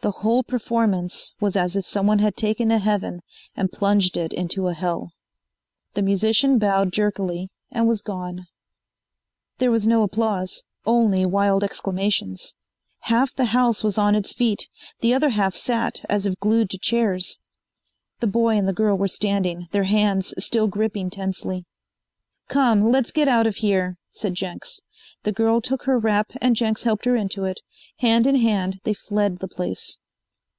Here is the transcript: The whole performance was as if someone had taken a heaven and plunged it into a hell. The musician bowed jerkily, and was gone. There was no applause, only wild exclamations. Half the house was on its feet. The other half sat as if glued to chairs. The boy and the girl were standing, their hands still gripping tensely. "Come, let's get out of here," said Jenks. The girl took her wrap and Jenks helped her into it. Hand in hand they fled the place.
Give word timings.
The 0.00 0.12
whole 0.22 0.44
performance 0.44 1.34
was 1.40 1.56
as 1.56 1.74
if 1.74 1.84
someone 1.84 2.20
had 2.20 2.36
taken 2.36 2.70
a 2.70 2.78
heaven 2.78 3.20
and 3.56 3.72
plunged 3.72 4.16
it 4.16 4.32
into 4.32 4.68
a 4.68 4.72
hell. 4.72 5.10
The 5.94 6.02
musician 6.02 6.56
bowed 6.56 6.92
jerkily, 6.92 7.50
and 7.72 7.88
was 7.88 8.00
gone. 8.00 8.46
There 9.58 9.72
was 9.72 9.88
no 9.88 10.04
applause, 10.04 10.62
only 10.86 11.26
wild 11.26 11.64
exclamations. 11.64 12.54
Half 13.00 13.34
the 13.34 13.46
house 13.46 13.82
was 13.82 13.98
on 13.98 14.14
its 14.14 14.32
feet. 14.32 14.68
The 15.00 15.12
other 15.14 15.30
half 15.30 15.54
sat 15.56 16.02
as 16.08 16.26
if 16.26 16.38
glued 16.38 16.70
to 16.70 16.78
chairs. 16.78 17.36
The 18.20 18.28
boy 18.28 18.56
and 18.56 18.68
the 18.68 18.72
girl 18.72 18.96
were 18.96 19.08
standing, 19.08 19.66
their 19.72 19.84
hands 19.84 20.32
still 20.38 20.68
gripping 20.68 21.10
tensely. 21.10 21.64
"Come, 22.46 22.92
let's 22.92 23.10
get 23.10 23.26
out 23.28 23.48
of 23.48 23.56
here," 23.56 23.98
said 24.10 24.34
Jenks. 24.36 24.80
The 25.24 25.32
girl 25.32 25.60
took 25.60 25.82
her 25.82 25.98
wrap 25.98 26.30
and 26.40 26.54
Jenks 26.56 26.84
helped 26.84 27.04
her 27.04 27.14
into 27.16 27.44
it. 27.44 27.60
Hand 27.98 28.26
in 28.26 28.36
hand 28.36 28.78
they 28.84 28.94
fled 28.94 29.38
the 29.40 29.48
place. 29.48 29.98